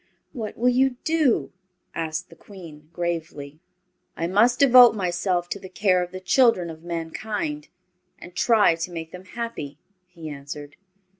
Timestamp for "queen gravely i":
2.35-4.25